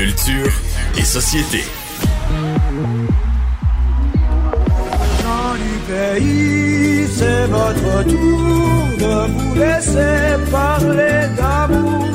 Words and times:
Culture 0.00 0.50
et 0.96 1.04
société. 1.04 1.58
du 5.62 5.74
pays, 5.92 7.06
c'est 7.06 7.44
votre 7.48 8.04
tour 8.04 8.86
de 8.98 9.14
vous 9.30 9.54
laisser 9.56 10.50
parler 10.50 11.28
d'amour. 11.36 12.08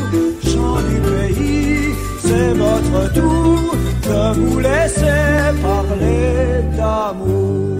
Chant 0.43 0.81
du 0.89 0.97
pays, 1.11 1.93
c'est 2.23 2.53
votre 2.53 3.13
tour 3.13 3.75
de 4.07 4.39
vous 4.39 4.59
laisser 4.59 5.61
parler 5.61 6.63
d'amour. 6.75 7.77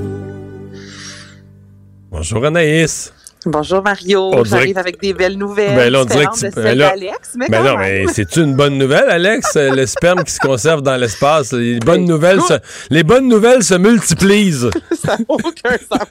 Bonjour 2.12 2.46
Anaïs. 2.46 3.12
Bonjour 3.48 3.84
Mario, 3.84 4.44
j'arrive 4.44 4.78
avec 4.80 5.00
des 5.00 5.14
belles 5.14 5.38
nouvelles. 5.38 5.76
Ben 5.76 5.92
là, 5.94 6.02
on 6.02 6.06
dirait 6.06 6.26
que 6.26 6.40
tu- 6.50 6.50
ben 6.56 6.76
là- 6.76 6.90
d'Alex, 6.90 7.34
mais 7.36 7.48
Ben 7.48 7.64
non, 7.64 7.78
mais 7.78 8.06
c'est 8.12 8.36
une 8.38 8.56
bonne 8.56 8.76
nouvelle, 8.78 9.08
Alex. 9.08 9.56
Euh, 9.56 9.70
Le 9.76 9.86
sperme 9.86 10.24
qui 10.24 10.32
se 10.32 10.40
conserve 10.40 10.82
dans 10.82 10.96
l'espace? 10.96 11.54
Les 11.54 11.78
bonnes 11.80 12.06
nouvelles, 12.06 12.42
se, 12.42 12.54
les 12.90 13.04
bonnes 13.04 13.28
nouvelles 13.28 13.64
se 13.64 13.76
multiplient. 13.76 14.52
ça 15.06 15.18
n'a 15.18 15.26
aucun 15.28 15.78
sens. 15.78 16.08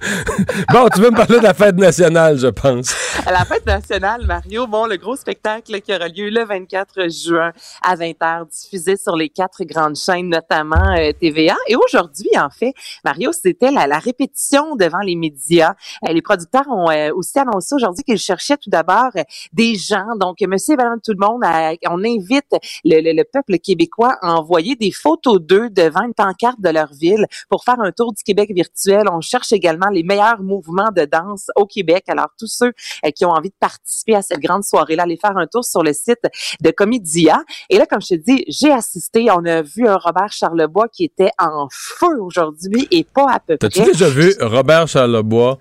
Bon, 0.72 0.88
tu 0.94 1.00
veux 1.00 1.10
me 1.10 1.16
parler 1.16 1.38
de 1.38 1.42
la 1.44 1.54
fête 1.54 1.76
nationale, 1.76 2.38
je 2.38 2.46
pense. 2.48 2.94
À 3.26 3.32
la 3.32 3.44
fête 3.44 3.66
nationale, 3.66 4.24
Mario, 4.26 4.66
bon, 4.68 4.86
le 4.86 4.96
gros 4.96 5.16
spectacle 5.16 5.80
qui 5.80 5.92
aura 5.94 6.06
lieu 6.08 6.30
le 6.30 6.44
24 6.44 7.08
juin 7.10 7.50
à 7.82 7.96
20h, 7.96 8.46
diffusé 8.48 8.96
sur 8.96 9.16
les 9.16 9.28
quatre 9.28 9.64
grandes 9.64 9.96
chaînes, 9.96 10.28
notamment 10.28 10.94
euh, 10.96 11.10
TVA. 11.20 11.56
Et 11.68 11.74
aujourd'hui, 11.76 12.30
en 12.36 12.50
fait, 12.50 12.72
Mario, 13.04 13.32
c'était 13.32 13.70
la, 13.72 13.86
la 13.88 13.98
répétition 13.98 14.76
devant 14.76 15.00
les 15.00 15.16
médias. 15.16 15.74
Euh, 16.08 16.12
les 16.12 16.22
producteurs 16.22 16.68
ont 16.68 16.90
euh, 16.90 17.10
aussi 17.24 17.38
annoncé 17.38 17.74
aujourd'hui 17.74 18.04
qu'ils 18.04 18.18
cherchaient 18.18 18.56
tout 18.56 18.70
d'abord 18.70 19.10
euh, 19.16 19.22
des 19.52 19.74
gens. 19.74 20.14
Donc, 20.20 20.36
monsieur 20.42 20.74
et 20.74 20.76
madame 20.76 21.00
tout 21.04 21.12
le 21.18 21.26
monde, 21.26 21.42
à- 21.44 21.72
on 21.90 21.98
invite 22.04 22.46
le, 22.84 23.00
le- 23.00 23.12
le 23.16 23.24
peuple 23.24 23.58
québécois 23.58 24.16
à 24.22 24.34
envoyer 24.34 24.76
des 24.76 24.90
photos 24.92 25.40
d'eux 25.40 25.70
devant 25.70 26.02
une 26.04 26.14
pancarte 26.14 26.60
de 26.60 26.68
leur 26.70 26.92
ville 26.92 27.26
pour 27.48 27.64
faire 27.64 27.80
un 27.80 27.92
tour 27.92 28.12
du 28.12 28.22
Québec 28.22 28.50
virtuel. 28.54 29.04
On 29.10 29.20
cherche 29.20 29.52
également 29.52 29.88
les 29.88 30.02
meilleurs 30.02 30.42
mouvements 30.42 30.90
de 30.94 31.04
danse 31.04 31.46
au 31.56 31.66
Québec. 31.66 32.04
Alors, 32.08 32.28
tous 32.38 32.46
ceux 32.46 32.72
euh, 33.04 33.10
qui 33.10 33.24
ont 33.24 33.30
envie 33.30 33.48
de 33.50 33.54
participer 33.58 34.14
à 34.16 34.22
cette 34.22 34.40
grande 34.40 34.64
soirée-là, 34.64 35.04
aller 35.04 35.16
faire 35.16 35.36
un 35.36 35.46
tour 35.46 35.64
sur 35.64 35.82
le 35.82 35.92
site 35.92 36.20
de 36.60 36.70
Comédia. 36.70 37.42
Et 37.70 37.78
là, 37.78 37.86
comme 37.86 38.00
je 38.02 38.08
te 38.08 38.14
dis, 38.14 38.44
j'ai 38.48 38.70
assisté. 38.72 39.28
On 39.30 39.44
a 39.46 39.62
vu 39.62 39.86
un 39.88 39.96
Robert 39.96 40.32
Charlebois 40.32 40.88
qui 40.88 41.04
était 41.04 41.30
en 41.38 41.68
feu 41.70 42.20
aujourd'hui 42.20 42.86
et 42.90 43.04
pas 43.04 43.26
à 43.30 43.40
peu 43.40 43.56
T'as-tu 43.56 43.80
près. 43.80 43.92
déjà 43.92 44.08
vu 44.08 44.34
Robert 44.40 44.88
Charlebois 44.88 45.58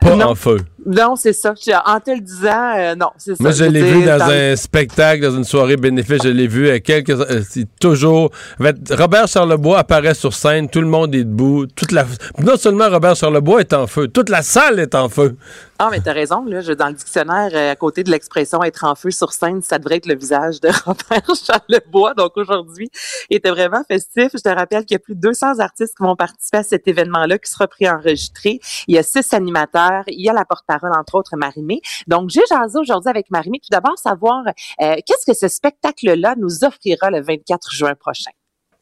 pas 0.00 0.16
Non. 0.16 0.30
en 0.30 0.34
feu? 0.34 0.58
Non, 0.86 1.16
c'est 1.16 1.32
ça. 1.32 1.54
En 1.86 2.00
te 2.00 2.10
le 2.10 2.20
disant, 2.20 2.72
euh, 2.76 2.94
non, 2.94 3.08
c'est 3.16 3.34
ça. 3.34 3.42
Moi, 3.42 3.52
je 3.52 3.64
l'ai 3.64 3.82
vu 3.82 4.04
dans 4.04 4.18
dans- 4.18 4.28
un 4.30 4.56
spectacle, 4.56 5.22
dans 5.22 5.36
une 5.36 5.44
soirée 5.44 5.76
bénéfice. 5.76 6.22
Je 6.22 6.28
l'ai 6.28 6.46
vu 6.46 6.68
à 6.70 6.80
quelques. 6.80 7.10
euh, 7.10 7.42
C'est 7.48 7.66
toujours. 7.80 8.30
Robert 8.90 9.26
Charlebois 9.28 9.78
apparaît 9.78 10.14
sur 10.14 10.34
scène, 10.34 10.68
tout 10.68 10.80
le 10.80 10.86
monde 10.86 11.14
est 11.14 11.24
debout. 11.24 11.66
Toute 11.66 11.92
la... 11.92 12.04
Non 12.42 12.56
seulement 12.56 12.88
Robert 12.90 13.16
Charlebois 13.16 13.60
est 13.60 13.72
en 13.72 13.86
feu, 13.86 14.08
toute 14.08 14.28
la 14.28 14.42
salle 14.42 14.78
est 14.80 14.94
en 14.94 15.08
feu. 15.08 15.36
Ah, 15.78 15.88
mais 15.90 16.00
t'as 16.00 16.12
raison, 16.12 16.44
là. 16.44 16.60
Je, 16.60 16.72
dans 16.72 16.86
le 16.86 16.94
dictionnaire, 16.94 17.50
euh, 17.52 17.72
à 17.72 17.76
côté 17.76 18.04
de 18.04 18.10
l'expression 18.10 18.62
être 18.62 18.84
en 18.84 18.94
feu 18.94 19.10
sur 19.10 19.32
scène, 19.32 19.60
ça 19.60 19.78
devrait 19.78 19.96
être 19.96 20.06
le 20.06 20.14
visage 20.14 20.60
de 20.60 20.68
Robert 20.84 21.34
Charlebois. 21.44 22.14
Donc 22.14 22.36
aujourd'hui, 22.36 22.88
il 23.28 23.38
était 23.38 23.50
vraiment 23.50 23.82
festif. 23.86 24.28
Je 24.34 24.38
te 24.40 24.48
rappelle 24.48 24.84
qu'il 24.84 24.94
y 24.94 24.96
a 24.96 25.00
plus 25.00 25.16
de 25.16 25.20
200 25.20 25.58
artistes 25.58 25.94
qui 25.96 26.02
vont 26.04 26.14
participer 26.14 26.58
à 26.58 26.62
cet 26.62 26.86
événement-là 26.86 27.38
qui 27.38 27.50
sera 27.50 27.66
préenregistré. 27.66 28.60
Il 28.86 28.94
y 28.94 28.98
a 28.98 29.02
six 29.02 29.32
animateurs. 29.34 30.04
Il 30.06 30.24
y 30.24 30.28
a 30.28 30.32
la 30.32 30.44
entre 30.82 31.14
autres, 31.16 31.36
Marimé. 31.36 31.80
Donc, 32.06 32.30
j'ai 32.30 32.44
jasé 32.48 32.78
aujourd'hui 32.78 33.10
avec 33.10 33.30
Marimé. 33.30 33.58
Tout 33.60 33.70
d'abord, 33.70 33.98
savoir 33.98 34.44
euh, 34.46 34.94
qu'est-ce 35.06 35.26
que 35.26 35.36
ce 35.36 35.48
spectacle-là 35.48 36.34
nous 36.38 36.64
offrira 36.64 37.10
le 37.10 37.22
24 37.22 37.70
juin 37.70 37.94
prochain? 37.94 38.30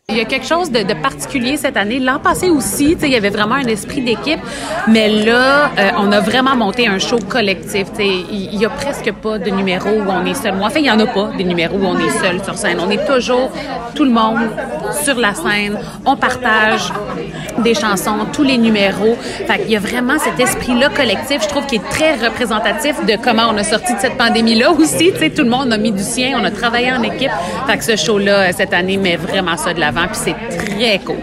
Il 0.09 0.19
y 0.19 0.21
a 0.21 0.25
quelque 0.25 0.47
chose 0.47 0.71
de, 0.71 0.83
de 0.83 0.95
particulier 0.95 1.57
cette 1.57 1.77
année. 1.77 2.01
L'an 2.01 2.19
passé 2.19 2.51
aussi, 2.51 2.97
il 3.01 3.09
y 3.09 3.15
avait 3.15 3.31
vraiment 3.31 3.55
un 3.55 3.67
esprit 3.67 4.03
d'équipe, 4.03 4.41
mais 4.89 5.09
là, 5.09 5.71
euh, 5.79 5.91
on 5.97 6.11
a 6.11 6.21
vraiment 6.21 6.57
monté 6.57 6.89
un 6.89 6.99
show 6.99 7.19
collectif. 7.19 7.87
Il 7.99 8.51
il 8.53 8.61
y 8.61 8.67
a 8.67 8.69
presque 8.69 9.11
pas 9.13 9.39
de 9.39 9.49
numéro 9.51 9.89
où 9.89 10.11
on 10.11 10.27
est 10.27 10.35
seul. 10.35 10.55
Moi, 10.55 10.67
en 10.67 10.71
fait, 10.71 10.81
il 10.81 10.87
y 10.87 10.91
en 10.91 10.99
a 10.99 11.07
pas 11.07 11.31
des 11.39 11.45
numéros 11.45 11.79
où 11.79 11.87
on 11.87 11.99
est 11.99 12.11
seul 12.11 12.43
sur 12.45 12.59
scène. 12.59 12.79
On 12.81 12.91
est 12.91 13.07
toujours 13.07 13.51
tout 13.95 14.05
le 14.05 14.11
monde 14.11 14.51
sur 15.03 15.19
la 15.19 15.35
scène. 15.35 15.79
On 16.05 16.17
partage 16.17 16.93
des 17.59 17.75
chansons, 17.75 18.27
tous 18.33 18.43
les 18.43 18.59
numéros. 18.59 19.17
Fait 19.47 19.59
qu'il 19.61 19.71
y 19.71 19.77
a 19.77 19.81
vraiment 19.81 20.19
cet 20.19 20.39
esprit-là 20.39 20.89
collectif, 20.91 21.43
je 21.43 21.49
trouve, 21.49 21.65
qui 21.67 21.77
est 21.77 21.89
très 21.91 22.17
représentatif 22.17 22.97
de 23.07 23.17
comment 23.23 23.45
on 23.51 23.57
a 23.57 23.65
sorti 23.65 23.95
de 23.95 24.01
cette 24.01 24.19
pandémie-là 24.19 24.73
aussi. 24.73 25.13
Tu 25.13 25.19
sais, 25.19 25.31
tout 25.31 25.43
le 25.43 25.51
monde 25.51 25.73
a 25.73 25.79
mis 25.79 25.93
du 25.93 26.03
sien, 26.03 26.39
on 26.39 26.45
a 26.45 26.51
travaillé 26.51 26.93
en 26.93 27.03
équipe. 27.03 27.31
Fait 27.67 27.79
que 27.79 27.85
ce 27.85 27.97
show-là, 27.97 28.53
cette 28.53 28.75
année, 28.75 28.97
met 28.97 29.17
vraiment 29.17 29.57
ça 29.57 29.73
de 29.73 29.81
l'avant, 29.81 30.02
puis 30.09 30.17
c'est 30.17 30.35
très 30.49 30.99
cool. 31.01 31.19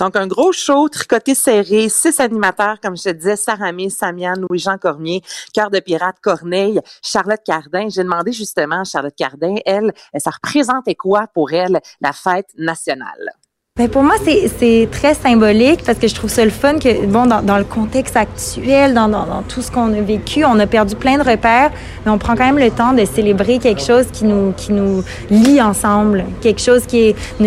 Donc, 0.00 0.14
un 0.14 0.28
gros 0.28 0.52
show, 0.52 0.88
tricoté 0.88 1.34
serré, 1.34 1.88
six 1.88 2.20
animateurs, 2.20 2.80
comme 2.80 2.96
je 2.96 3.02
te 3.02 3.08
disais, 3.08 3.34
Sarah 3.34 3.72
May, 3.72 3.90
Samian, 3.90 4.34
Louis-Jean 4.48 4.78
Cormier, 4.78 5.22
Cœur 5.52 5.70
de 5.70 5.80
pirate, 5.80 6.16
Corneille, 6.22 6.80
Charlotte 7.02 7.40
Cardin. 7.44 7.88
J'ai 7.88 8.04
demandé 8.04 8.30
justement 8.30 8.82
à 8.82 8.84
Charlotte 8.84 9.16
Cardin, 9.16 9.56
elle, 9.66 9.92
ça 10.18 10.30
représentait 10.30 10.94
quoi 10.94 11.26
pour 11.34 11.52
elle, 11.52 11.80
la 12.00 12.12
fête 12.12 12.48
nationale? 12.56 13.32
Ben 13.78 13.88
pour 13.88 14.02
moi, 14.02 14.14
c'est 14.58 14.88
très 14.90 15.14
symbolique 15.14 15.84
parce 15.86 16.00
que 16.00 16.08
je 16.08 16.14
trouve 16.16 16.30
ça 16.30 16.44
le 16.44 16.50
fun 16.50 16.78
que, 16.80 17.06
bon, 17.06 17.26
dans, 17.26 17.42
dans 17.42 17.58
le 17.58 17.62
contexte 17.64 18.16
actuel, 18.16 18.92
dans, 18.92 19.06
dans, 19.08 19.24
dans 19.24 19.42
tout 19.42 19.62
ce 19.62 19.70
qu'on 19.70 19.92
a 19.92 20.00
vécu, 20.00 20.44
on 20.44 20.58
a 20.58 20.66
perdu 20.66 20.96
plein 20.96 21.16
de 21.16 21.22
repères, 21.22 21.70
mais 22.04 22.10
on 22.10 22.18
prend 22.18 22.34
quand 22.34 22.44
même 22.44 22.58
le 22.58 22.70
temps 22.72 22.92
de 22.92 23.04
célébrer 23.04 23.58
quelque 23.60 23.80
chose 23.80 24.06
qui 24.12 24.24
nous, 24.24 24.52
qui 24.56 24.72
nous 24.72 25.04
lie 25.30 25.62
ensemble, 25.62 26.24
quelque 26.40 26.60
chose 26.60 26.86
qui 26.86 27.02
est 27.10 27.16
une, 27.38 27.46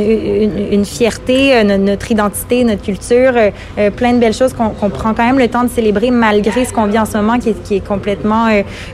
une- 0.72 0.86
fierté, 0.86 1.53
euh, 1.53 1.78
notre, 1.78 2.12
identité, 2.12 2.63
notre 2.63 2.81
culture, 2.81 3.34
euh, 3.36 3.50
euh, 3.78 3.92
plein 3.92 4.13
de 4.13 4.19
belles 4.19 4.34
choses 4.34 4.53
qu'on 4.53 4.69
qu'on 4.69 4.90
prend 4.90 5.13
quand 5.13 5.25
même 5.25 5.38
le 5.38 5.50
temps 5.50 5.63
de 5.66 5.69
célébrer 5.69 6.12
malgré 6.12 6.63
ce 6.63 6.72
qu'on 6.72 6.86
vit 6.86 6.98
en 6.98 7.06
ce 7.06 7.18
moment 7.18 7.40
qui 7.40 7.50
est, 7.50 7.63
qui 7.63 7.75
est 7.75 7.86
complètement 7.86 8.48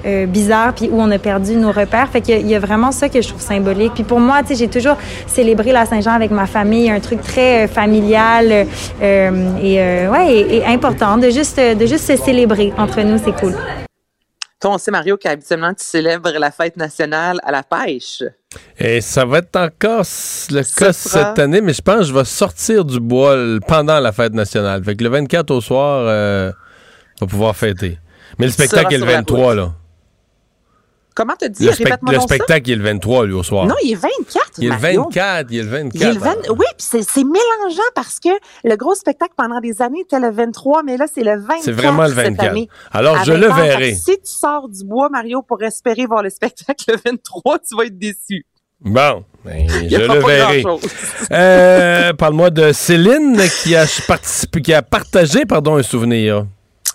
euh, 0.06 0.26
bizarre, 0.26 0.74
puis 0.74 0.90
où 0.92 1.00
on 1.00 1.12
a 1.12 1.20
perdu 1.20 1.56
nos 1.56 1.72
repères. 1.72 2.10
Fait 2.10 2.22
qu'il 2.22 2.48
y 2.48 2.50
y, 2.50 2.56
a 2.56 2.60
vraiment 2.60 2.92
ça 2.92 3.10
que 3.10 3.22
je 3.22 3.28
trouve 3.28 3.42
symbolique. 3.42 3.94
Puis 3.94 4.04
pour 4.04 4.20
moi, 4.20 4.42
tu 4.42 4.48
sais, 4.50 4.56
j'ai 4.56 4.68
toujours 4.68 4.98
célébré 5.28 5.72
la 5.72 5.86
Saint-Jean 5.86 6.14
avec 6.14 6.32
ma 6.32 6.48
famille, 6.48 6.90
un 6.90 7.00
truc 7.00 7.20
très 7.28 7.66
euh, 7.66 7.68
familial 7.68 8.52
euh, 8.52 9.58
et, 9.62 9.82
euh, 9.82 10.10
ouais, 10.10 10.34
et, 10.34 10.58
et 10.58 10.66
important 10.66 11.18
de 11.18 11.30
juste, 11.30 11.60
de 11.60 11.86
juste 11.86 12.06
se 12.08 12.16
célébrer 12.18 12.74
entre 12.78 13.02
nous, 13.02 13.18
c'est 13.24 13.34
cool. 13.34 13.54
Toi, 14.60 14.72
on 14.74 14.78
sait, 14.80 14.90
Mario, 14.90 15.18
qu'habituellement, 15.18 15.72
tu 15.74 15.86
célèbres 15.86 16.32
la 16.32 16.50
fête 16.50 16.78
nationale 16.78 17.40
à 17.44 17.52
la 17.52 17.62
pêche. 17.62 18.24
Et 18.80 19.02
ça 19.02 19.24
va 19.24 19.38
être 19.38 19.56
encore 19.56 20.00
le 20.00 20.64
Ce 20.64 20.76
cas 20.76 20.92
sera- 20.94 21.26
cette 21.30 21.40
année, 21.40 21.62
mais 21.62 21.74
je 21.74 21.82
pense 21.84 21.98
que 22.00 22.04
je 22.06 22.14
vais 22.14 22.26
sortir 22.26 22.84
du 22.84 23.00
bois 23.00 23.36
pendant 23.68 24.00
la 24.00 24.12
fête 24.12 24.34
nationale. 24.34 24.84
Fait 24.84 24.96
que 24.96 25.04
le 25.04 25.10
24 25.12 25.52
au 25.52 25.62
soir, 25.62 26.06
euh, 26.08 26.52
on 27.22 27.26
va 27.26 27.30
pouvoir 27.30 27.56
fêter. 27.56 28.00
Mais 28.40 28.48
le 28.48 28.52
spectacle 28.52 28.96
est 28.96 28.98
le 28.98 29.04
sur 29.04 29.12
la 29.12 29.18
23, 29.18 29.54
là. 29.54 29.74
Comment 31.18 31.34
t'as 31.36 31.48
dit? 31.50 31.66
Le, 31.66 32.12
le 32.12 32.20
spectacle, 32.20 32.70
il 32.70 32.74
est 32.74 32.76
le 32.76 32.84
23, 32.84 33.26
lui, 33.26 33.34
au 33.34 33.42
soir. 33.42 33.66
Non, 33.66 33.74
il 33.84 33.94
est 33.94 33.96
24, 33.96 34.52
il 34.60 34.66
est 34.66 34.68
le 34.68 34.74
Mario. 34.80 35.04
24, 35.06 35.48
il 35.50 35.58
est 35.58 35.64
le 35.64 35.70
24. 35.70 35.96
Il 35.96 36.04
est 36.04 36.14
le 36.14 36.20
20 36.20 36.36
Oui, 36.52 36.66
puis 36.78 37.02
c'est 37.02 37.24
mélangeant 37.24 37.82
parce 37.96 38.20
que 38.20 38.30
le 38.64 38.76
gros 38.76 38.94
spectacle 38.94 39.34
pendant 39.36 39.60
des 39.60 39.82
années 39.82 40.02
était 40.02 40.20
le 40.20 40.30
23, 40.30 40.84
mais 40.84 40.96
là, 40.96 41.08
c'est 41.12 41.24
le 41.24 41.40
24 41.40 41.64
C'est 41.64 41.72
vraiment 41.72 42.04
le 42.04 42.10
cette 42.10 42.18
24. 42.18 42.52
année. 42.52 42.70
Alors, 42.92 43.18
à 43.18 43.24
je 43.24 43.32
20 43.32 43.38
le 43.40 43.48
verrai. 43.48 43.94
Si 43.96 44.16
tu 44.18 44.20
sors 44.26 44.70
du 44.70 44.86
bois, 44.86 45.10
Mario, 45.10 45.42
pour 45.42 45.60
espérer 45.64 46.06
voir 46.06 46.22
le 46.22 46.30
spectacle 46.30 46.86
le 46.92 46.98
23, 47.04 47.58
tu 47.68 47.76
vas 47.76 47.86
être 47.86 47.98
déçu. 47.98 48.46
Bon, 48.80 49.24
ben, 49.44 49.68
je 49.90 49.98
le 49.98 50.20
verrai. 50.20 50.64
Euh, 51.32 52.14
Parle-moi 52.14 52.52
de 52.52 52.72
Céline 52.74 53.42
qui 53.64 53.76
a 53.76 53.86
participé, 54.08 54.62
qui 54.62 54.72
a 54.76 54.84
partagé, 54.84 55.48
pardon, 55.48 55.78
un 55.78 55.84
souvenir. 55.84 56.46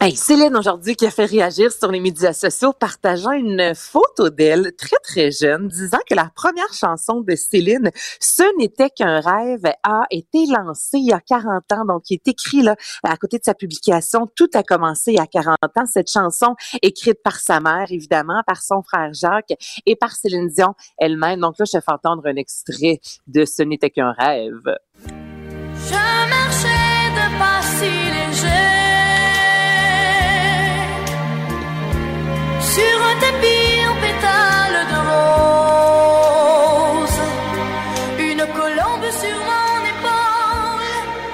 Hey, 0.00 0.16
Céline, 0.16 0.56
aujourd'hui, 0.56 0.96
qui 0.96 1.06
a 1.06 1.10
fait 1.10 1.26
réagir 1.26 1.70
sur 1.70 1.92
les 1.92 2.00
médias 2.00 2.32
sociaux, 2.32 2.72
partageant 2.72 3.30
une 3.30 3.72
photo 3.74 4.30
d'elle, 4.30 4.72
très, 4.76 4.96
très 5.02 5.30
jeune, 5.30 5.68
disant 5.68 5.98
que 6.08 6.14
la 6.16 6.28
première 6.34 6.72
chanson 6.72 7.20
de 7.20 7.36
Céline, 7.36 7.90
Ce 8.18 8.42
n'était 8.58 8.90
qu'un 8.90 9.20
rêve, 9.20 9.64
a 9.84 10.02
été 10.10 10.46
lancée 10.46 10.98
il 10.98 11.06
y 11.06 11.12
a 11.12 11.20
40 11.20 11.72
ans. 11.72 11.84
Donc, 11.84 12.10
il 12.10 12.14
est 12.14 12.28
écrit 12.28 12.62
là, 12.62 12.74
à 13.04 13.16
côté 13.16 13.38
de 13.38 13.44
sa 13.44 13.54
publication. 13.54 14.26
Tout 14.34 14.50
a 14.54 14.64
commencé 14.64 15.12
il 15.12 15.18
y 15.18 15.20
a 15.20 15.26
40 15.26 15.56
ans. 15.62 15.86
Cette 15.86 16.10
chanson, 16.10 16.56
écrite 16.82 17.22
par 17.22 17.38
sa 17.38 17.60
mère, 17.60 17.86
évidemment, 17.90 18.42
par 18.46 18.60
son 18.62 18.82
frère 18.82 19.12
Jacques 19.12 19.54
et 19.86 19.94
par 19.94 20.12
Céline 20.12 20.48
Dion 20.48 20.74
elle-même. 20.98 21.40
Donc 21.40 21.58
là, 21.58 21.64
je 21.64 21.78
te 21.78 21.84
fais 21.84 21.92
entendre 21.92 22.26
un 22.26 22.36
extrait 22.36 23.00
de 23.28 23.44
Ce 23.44 23.62
n'était 23.62 23.90
qu'un 23.90 24.12
rêve. 24.12 24.62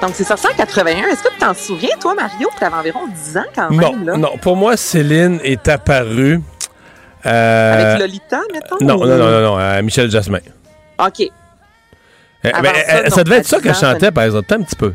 Donc, 0.01 0.11
c'est 0.13 0.23
sorti 0.23 0.47
en 0.47 0.53
81. 0.55 1.07
Est-ce 1.09 1.23
que 1.23 1.29
tu 1.33 1.39
t'en 1.39 1.53
souviens, 1.53 1.89
toi, 1.99 2.15
Mario? 2.15 2.49
Tu 2.57 2.63
avais 2.63 2.75
environ 2.75 3.01
10 3.07 3.37
ans 3.37 3.43
quand 3.53 3.69
Non, 3.69 3.91
même, 3.93 4.05
là. 4.05 4.17
non. 4.17 4.37
Pour 4.37 4.55
moi, 4.55 4.77
Céline 4.77 5.39
est 5.43 5.67
apparue. 5.67 6.39
euh, 7.25 7.73
Avec 7.91 7.99
Lolita, 8.01 8.39
mettons? 8.53 8.77
non, 8.79 8.95
ou- 8.95 9.05
non, 9.05 9.17
non, 9.17 9.29
non, 9.29 9.41
non, 9.41 9.59
euh, 9.59 9.81
Michel 9.81 10.09
Jasmin. 10.09 10.39
OK. 10.99 11.19
Eh, 11.21 11.31
ben, 12.43 12.53
ça, 12.87 13.03
non, 13.03 13.09
ça 13.09 13.23
devait 13.25 13.37
être 13.37 13.47
ça 13.47 13.57
10 13.57 13.63
qu'elle 13.63 13.75
ça 13.75 13.91
chantait, 13.93 14.11
par 14.11 14.23
exemple. 14.23 14.53
Un 14.53 14.61
petit 14.61 14.75
peu. 14.77 14.93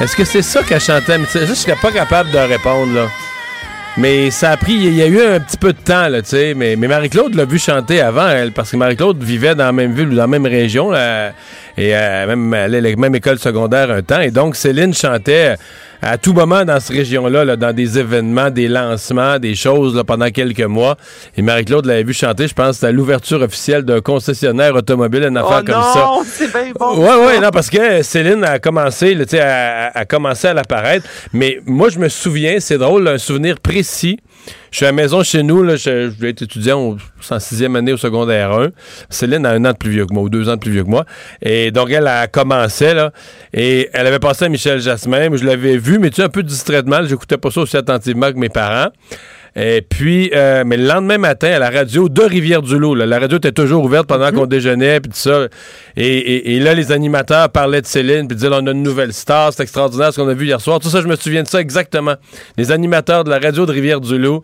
Est-ce 0.00 0.16
que 0.16 0.24
c'est 0.24 0.42
ça 0.42 0.64
qu'elle 0.64 0.80
chantait? 0.80 1.16
Mais 1.18 1.26
sais, 1.26 1.46
je 1.46 1.54
serais 1.54 1.76
pas 1.80 1.92
capable 1.92 2.32
de 2.32 2.38
répondre, 2.38 2.92
là. 2.92 3.06
Mais 3.96 4.30
ça 4.30 4.50
a 4.52 4.56
pris, 4.56 4.72
il 4.74 4.94
y 4.94 5.02
a 5.02 5.06
eu 5.06 5.20
un 5.20 5.38
petit 5.40 5.56
peu 5.56 5.72
de 5.72 5.78
temps, 5.78 6.08
là, 6.08 6.22
tu 6.22 6.30
sais. 6.30 6.54
Mais, 6.54 6.74
mais 6.74 6.88
Marie-Claude 6.88 7.34
l'a 7.34 7.44
vu 7.44 7.58
chanter 7.60 8.00
avant, 8.00 8.26
elle, 8.28 8.50
parce 8.52 8.70
que 8.72 8.76
Marie-Claude 8.76 9.22
vivait 9.22 9.54
dans 9.54 9.64
la 9.66 9.72
même 9.72 9.92
ville 9.92 10.08
ou 10.08 10.14
dans 10.14 10.22
la 10.22 10.26
même 10.26 10.46
région, 10.46 10.90
là, 10.90 11.32
et 11.80 11.94
euh, 11.96 12.26
même, 12.26 12.52
à 12.54 12.68
la 12.68 12.80
même 12.96 13.14
école 13.14 13.38
secondaire 13.38 13.90
un 13.90 14.02
temps. 14.02 14.20
Et 14.20 14.30
donc, 14.30 14.54
Céline 14.56 14.92
chantait 14.94 15.54
à 16.02 16.16
tout 16.16 16.32
moment 16.32 16.64
dans 16.64 16.80
cette 16.80 16.96
région-là, 16.96 17.44
là, 17.44 17.56
dans 17.56 17.74
des 17.74 17.98
événements, 17.98 18.48
des 18.50 18.68
lancements, 18.68 19.38
des 19.38 19.54
choses, 19.54 19.94
là, 19.94 20.02
pendant 20.04 20.30
quelques 20.30 20.60
mois. 20.62 20.96
Et 21.36 21.42
Marie-Claude 21.42 21.84
l'avait 21.84 22.04
vu 22.04 22.14
chanter, 22.14 22.48
je 22.48 22.54
pense, 22.54 22.82
à 22.84 22.90
l'ouverture 22.90 23.42
officielle 23.42 23.82
d'un 23.82 24.00
concessionnaire 24.00 24.74
automobile, 24.74 25.24
une 25.24 25.36
affaire 25.36 25.62
Oh 25.62 25.72
comme 25.72 25.82
ça. 25.82 26.08
c'est 26.24 26.50
bien 26.52 26.72
bon. 26.78 26.98
Ouais, 26.98 27.26
ouais, 27.26 27.40
non, 27.40 27.50
parce 27.50 27.68
que 27.68 28.02
Céline 28.02 28.44
a 28.44 28.58
commencé, 28.58 29.14
là, 29.14 29.24
tu 29.26 29.32
sais, 29.36 29.40
a, 29.40 29.88
a- 29.88 29.98
a 30.00 30.04
commencé 30.06 30.48
à 30.48 30.54
l'apparaître. 30.54 31.06
Mais 31.34 31.60
moi, 31.66 31.88
je 31.90 31.98
me 31.98 32.08
souviens, 32.08 32.60
c'est 32.60 32.78
drôle, 32.78 33.06
un 33.08 33.18
souvenir 33.18 33.60
précis. 33.60 34.18
Je 34.70 34.76
suis 34.76 34.84
à 34.86 34.88
la 34.88 34.92
maison 34.92 35.22
chez 35.22 35.42
nous, 35.42 35.68
je, 35.68 35.76
je 35.76 36.06
voulais 36.16 36.30
être 36.30 36.42
étudiant 36.42 36.96
en 37.30 37.40
sixième 37.40 37.76
année 37.76 37.92
au 37.92 37.96
secondaire 37.96 38.52
1. 38.52 38.68
Céline 39.08 39.44
a 39.44 39.50
un 39.50 39.64
an 39.64 39.72
de 39.72 39.76
plus 39.76 39.90
vieux 39.90 40.06
que 40.06 40.14
moi, 40.14 40.22
ou 40.22 40.28
deux 40.28 40.48
ans 40.48 40.54
de 40.54 40.60
plus 40.60 40.70
vieux 40.70 40.84
que 40.84 40.88
moi. 40.88 41.04
Et 41.42 41.70
donc, 41.70 41.90
elle 41.90 42.06
a 42.06 42.28
commencé, 42.28 42.94
là, 42.94 43.12
et 43.52 43.88
elle 43.92 44.06
avait 44.06 44.18
passé 44.20 44.44
à 44.44 44.48
Michel 44.48 44.80
Jasmin. 44.80 45.36
Je 45.36 45.44
l'avais 45.44 45.76
vu, 45.76 45.98
mais 45.98 46.10
tu 46.10 46.16
sais, 46.16 46.22
un 46.22 46.28
peu 46.28 46.42
distraitement. 46.42 47.04
J'écoutais 47.04 47.36
pas 47.36 47.50
ça 47.50 47.60
aussi 47.60 47.76
attentivement 47.76 48.32
que 48.32 48.38
mes 48.38 48.48
parents. 48.48 48.90
Et 49.56 49.82
puis, 49.82 50.30
euh, 50.34 50.62
mais 50.64 50.76
le 50.76 50.86
lendemain 50.86 51.18
matin, 51.18 51.48
à 51.52 51.58
la 51.58 51.70
radio 51.70 52.08
de 52.08 52.22
Rivière-du-Loup, 52.22 52.94
la 52.94 53.18
radio 53.18 53.38
était 53.38 53.50
toujours 53.52 53.84
ouverte 53.84 54.06
pendant 54.06 54.30
qu'on 54.30 54.46
déjeunait, 54.46 55.00
puis 55.00 55.10
tout 55.10 55.18
ça. 55.18 55.48
Et, 55.96 56.06
et- 56.06 56.56
et 56.56 56.60
là, 56.60 56.74
les 56.74 56.92
animateurs 56.92 57.50
parlaient 57.50 57.80
de 57.82 57.86
Céline, 57.86 58.28
puis 58.28 58.36
disaient, 58.36 58.48
on 58.52 58.66
a 58.66 58.70
une 58.70 58.82
nouvelle 58.82 59.12
star, 59.12 59.52
c'est 59.52 59.62
extraordinaire 59.64 60.12
ce 60.12 60.20
qu'on 60.20 60.28
a 60.28 60.34
vu 60.34 60.46
hier 60.46 60.60
soir. 60.60 60.78
Tout 60.78 60.88
ça, 60.88 61.00
je 61.02 61.08
me 61.08 61.16
souviens 61.16 61.42
de 61.42 61.48
ça 61.48 61.60
exactement. 61.60 62.14
Les 62.56 62.70
animateurs 62.70 63.24
de 63.24 63.30
la 63.30 63.38
radio 63.38 63.66
de 63.66 63.72
Rivière-du-Loup, 63.72 64.42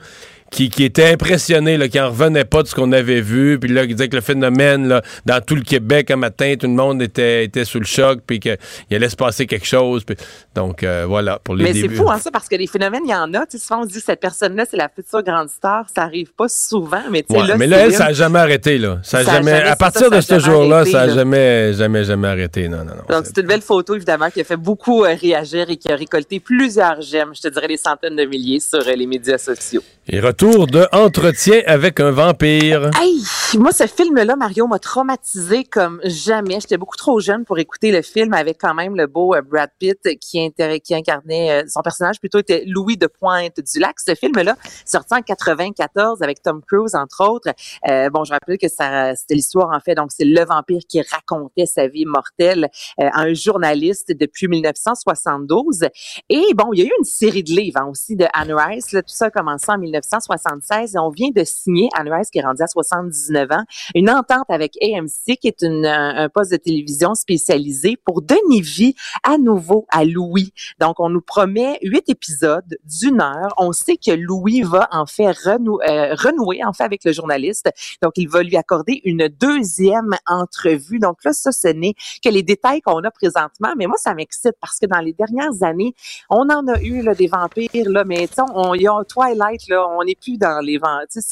qui, 0.50 0.68
qui 0.70 0.84
étaient 0.84 1.10
impressionnés, 1.10 1.76
là, 1.76 1.88
qui 1.88 2.00
en 2.00 2.08
revenaient 2.10 2.44
pas 2.44 2.62
de 2.62 2.68
ce 2.68 2.74
qu'on 2.74 2.92
avait 2.92 3.20
vu, 3.20 3.58
puis 3.58 3.70
là, 3.72 3.86
qui 3.86 3.94
disaient 3.94 4.08
que 4.08 4.16
le 4.16 4.22
phénomène, 4.22 4.88
là, 4.88 5.02
dans 5.24 5.40
tout 5.40 5.54
le 5.56 5.62
Québec, 5.62 6.10
un 6.10 6.16
matin, 6.16 6.54
tout 6.58 6.66
le 6.66 6.72
monde 6.72 7.02
était, 7.02 7.44
était 7.44 7.64
sous 7.64 7.78
le 7.80 7.84
choc, 7.84 8.20
puis 8.26 8.38
qu'il 8.40 8.56
allait 8.90 9.08
se 9.08 9.16
passer 9.16 9.46
quelque 9.46 9.66
chose. 9.66 10.04
puis- 10.04 10.16
donc, 10.54 10.82
euh, 10.82 11.04
voilà, 11.06 11.38
pour 11.42 11.54
les 11.54 11.64
Mais 11.64 11.72
c'est 11.74 11.88
fou, 11.88 12.10
hein, 12.10 12.18
ça, 12.18 12.30
parce 12.30 12.48
que 12.48 12.56
les 12.56 12.66
phénomènes, 12.66 13.02
il 13.04 13.10
y 13.10 13.14
en 13.14 13.32
a. 13.34 13.46
Tu 13.46 13.58
sais, 13.58 13.66
souvent, 13.66 13.80
on 13.80 13.84
se 13.84 13.88
dit 13.88 13.98
que 13.98 14.04
cette 14.04 14.20
personne-là, 14.20 14.64
c'est 14.70 14.76
la 14.76 14.88
future 14.88 15.22
grande 15.22 15.48
star. 15.50 15.86
Ça 15.94 16.02
arrive 16.02 16.32
pas 16.32 16.48
souvent, 16.48 17.02
mais 17.10 17.22
tu 17.22 17.34
sais, 17.34 17.40
Ouais, 17.40 17.46
là, 17.48 17.56
mais 17.56 17.66
là, 17.66 17.78
elle, 17.86 17.92
ça 17.92 18.04
n'a 18.06 18.12
jamais 18.12 18.38
arrêté, 18.38 18.78
là. 18.78 18.98
Ça 19.02 19.18
a 19.18 19.24
Ça 19.24 19.32
a 19.32 19.34
jamais, 19.36 19.52
à 19.52 19.76
partir 19.76 20.02
ça, 20.02 20.10
de 20.10 20.20
ça 20.20 20.36
a 20.36 20.40
ce 20.40 20.44
jour-là, 20.44 20.84
ça 20.84 20.92
n'a 21.00 21.06
là. 21.06 21.14
jamais, 21.14 21.72
jamais, 21.74 22.04
jamais 22.04 22.28
arrêté. 22.28 22.68
Non, 22.68 22.78
non, 22.78 22.84
non. 22.94 23.16
Donc, 23.16 23.26
c'est 23.26 23.38
une 23.38 23.46
belle 23.46 23.62
photo, 23.62 23.94
évidemment, 23.94 24.30
qui 24.30 24.40
a 24.40 24.44
fait 24.44 24.56
beaucoup 24.56 25.04
euh, 25.04 25.14
réagir 25.20 25.68
et 25.68 25.76
qui 25.76 25.90
a 25.90 25.96
récolté 25.96 26.40
plusieurs 26.40 27.00
j'aime, 27.00 27.30
je 27.34 27.42
te 27.42 27.48
dirais 27.48 27.68
des 27.68 27.76
centaines 27.76 28.16
de 28.16 28.24
milliers 28.24 28.60
sur 28.60 28.78
euh, 28.78 28.92
les 28.94 29.06
médias 29.06 29.38
sociaux. 29.38 29.82
Et 30.08 30.20
retour 30.36 30.66
de 30.66 30.86
Entretien 30.92 31.62
avec 31.66 31.98
un 31.98 32.10
vampire. 32.10 32.90
Hey, 33.00 33.22
moi, 33.58 33.72
ce 33.72 33.86
film-là, 33.86 34.36
Mario, 34.36 34.66
m'a 34.66 34.78
traumatisé 34.78 35.64
comme 35.64 35.98
jamais. 36.04 36.60
J'étais 36.60 36.76
beaucoup 36.76 36.96
trop 36.96 37.20
jeune 37.20 37.46
pour 37.46 37.58
écouter 37.58 37.90
le 37.90 38.02
film 38.02 38.34
avec 38.34 38.58
quand 38.60 38.74
même 38.74 38.96
le 38.96 39.06
beau 39.06 39.34
euh, 39.34 39.40
Brad 39.40 39.70
Pitt 39.78 39.98
qui, 40.20 40.38
inter- 40.44 40.78
qui 40.80 40.94
incarnait 40.94 41.62
euh, 41.62 41.66
son 41.68 41.80
personnage 41.80 42.20
plutôt 42.20 42.38
était 42.38 42.64
Louis 42.66 42.98
de 42.98 43.06
Pointe 43.06 43.58
du 43.60 43.78
Lac. 43.78 43.98
Ce 43.98 44.14
film-là, 44.14 44.56
sorti 44.84 45.14
en 45.14 45.22
94 45.22 46.20
avec 46.20 46.42
Tom 46.42 46.60
Cruise, 46.60 46.94
entre 46.94 47.26
autres. 47.26 47.48
Euh, 47.88 48.10
bon, 48.10 48.24
je 48.24 48.32
rappelle 48.32 48.58
que 48.58 48.68
c'était 48.68 49.34
l'histoire, 49.34 49.70
en 49.74 49.80
fait. 49.80 49.94
Donc, 49.94 50.10
c'est 50.14 50.26
le 50.26 50.44
vampire 50.44 50.82
qui 50.86 51.00
racontait 51.00 51.64
sa 51.64 51.86
vie 51.88 52.04
mortelle 52.04 52.68
euh, 53.00 53.08
à 53.10 53.22
un 53.22 53.32
journaliste 53.32 54.12
depuis 54.12 54.48
1972. 54.48 55.86
Et 56.28 56.44
bon, 56.54 56.74
il 56.74 56.80
y 56.80 56.82
a 56.82 56.86
eu 56.86 56.92
une 56.98 57.04
série 57.04 57.42
de 57.42 57.52
livres 57.52 57.80
hein, 57.80 57.88
aussi 57.90 58.16
de 58.16 58.26
Anne 58.34 58.52
Rice. 58.52 58.92
Là, 58.92 59.00
tout 59.00 59.14
ça 59.14 59.26
a 59.26 59.30
commencé 59.30 59.70
en 59.70 59.78
1976 60.28 60.94
et 60.94 60.98
on 60.98 61.10
vient 61.10 61.30
de 61.34 61.44
signer, 61.44 61.88
Anne 61.96 62.12
Rice 62.12 62.30
qui 62.30 62.38
est 62.38 62.42
rendue 62.42 62.62
à 62.62 62.66
79 62.66 63.50
ans, 63.52 63.64
une 63.94 64.10
entente 64.10 64.46
avec 64.48 64.76
AMC 64.82 65.36
qui 65.40 65.48
est 65.48 65.62
une, 65.62 65.86
un, 65.86 66.28
poste 66.28 66.52
de 66.52 66.56
télévision 66.56 67.14
spécialisé 67.14 67.96
pour 68.04 68.22
donner 68.22 68.60
vie 68.60 68.94
à 69.22 69.38
nouveau 69.38 69.86
à 69.90 70.04
Louis. 70.04 70.52
Donc, 70.80 70.98
on 70.98 71.08
nous 71.08 71.20
promet 71.20 71.78
huit 71.82 72.08
épisodes 72.08 72.76
d'une 72.84 73.20
heure. 73.20 73.54
On 73.58 73.72
sait 73.72 73.96
que 73.96 74.12
Louis 74.12 74.62
va 74.62 74.88
en 74.90 75.06
fait 75.06 75.30
renou- 75.30 75.80
euh, 75.88 76.14
renouer 76.14 76.64
en 76.64 76.72
fait 76.72 76.84
avec 76.84 77.04
le 77.04 77.12
journaliste. 77.12 77.70
Donc, 78.02 78.12
il 78.16 78.28
va 78.28 78.42
lui 78.42 78.56
accorder 78.56 79.00
une 79.04 79.28
deuxième 79.28 80.16
entrevue. 80.26 80.98
Donc 80.98 81.24
là, 81.24 81.32
ça, 81.32 81.52
ce 81.52 81.68
n'est 81.68 81.94
que 82.22 82.28
les 82.28 82.42
détails 82.42 82.80
qu'on 82.80 83.02
a 83.04 83.10
présentement. 83.10 83.72
Mais 83.76 83.86
moi, 83.86 83.96
ça 83.98 84.14
m'excite 84.14 84.54
parce 84.60 84.78
que 84.78 84.86
dans 84.86 85.00
les 85.00 85.12
dernières 85.12 85.62
années, 85.62 85.94
on 86.30 86.48
en 86.48 86.66
a 86.68 86.80
eu 86.80 87.02
là, 87.02 87.14
des 87.14 87.26
vampires, 87.26 87.88
là, 87.90 88.04
mais 88.04 88.28
on, 88.54 88.74
y 88.74 88.86
a 88.86 89.04
Twilight, 89.04 89.68
là, 89.68 89.86
on 89.88 90.04
n'est 90.04 90.15
plus 90.20 90.38
dans 90.38 90.60
les 90.64 90.78
vampires. 90.78 91.22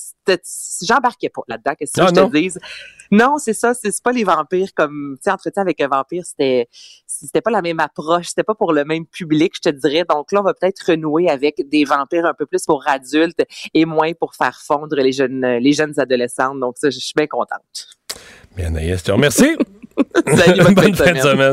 J'embarquais 0.83 1.29
pas 1.29 1.43
là-dedans, 1.49 1.73
qu'est-ce 1.79 1.93
que 1.93 2.01
Ah, 2.01 2.09
je 2.15 2.21
non? 2.21 2.31
te 2.31 2.37
dise? 2.37 2.59
Non, 3.11 3.37
c'est 3.39 3.53
ça, 3.53 3.75
c'est 3.75 3.93
pas 4.03 4.13
les 4.13 4.25
vampires 4.25 4.71
comme, 4.75 5.17
tu 5.19 5.25
sais, 5.25 5.31
entretien 5.31 5.63
avec 5.63 5.81
un 5.81 5.89
vampire, 5.89 6.25
c'était 6.25 6.69
c'était 7.07 7.41
pas 7.43 7.51
la 7.51 7.63
même 7.63 7.79
approche, 7.79 8.29
c'était 8.29 8.43
pas 8.43 8.55
pour 8.55 8.73
le 8.73 8.85
même 8.85 9.07
public, 9.07 9.53
je 9.57 9.61
te 9.61 9.69
dirais. 9.69 10.05
Donc 10.09 10.33
là, 10.33 10.41
on 10.41 10.45
va 10.45 10.55
peut-être 10.55 10.81
renouer 10.91 11.29
avec 11.29 11.69
des 11.69 11.85
vampires 11.85 12.25
un 12.27 12.35
peu 12.35 12.47
plus 12.47 12.65
pour 12.65 12.83
adultes 12.89 13.43
et 13.75 13.85
moins 13.85 14.13
pour 14.15 14.35
faire 14.35 14.59
fondre 14.61 14.97
les 14.97 15.13
jeunes 15.13 15.45
les 15.59 15.73
jeunes 15.73 15.95
adolescentes. 15.99 16.59
Donc 16.61 16.75
ça, 16.79 16.91
je 16.91 16.99
suis 16.99 17.13
bien 17.15 17.27
contente. 17.27 17.89
Bien, 18.57 18.67
Anaïs, 18.69 18.99
je 19.01 19.05
te 19.05 19.13
remercie. 19.13 19.57
Salut, 20.37 20.63
bonne 20.63 20.75
fin 20.77 20.83
Bonne 20.83 20.91
de 20.91 20.97
fin 20.97 21.13
de 21.13 21.19
semaine. 21.19 21.23
semaine. 21.23 21.53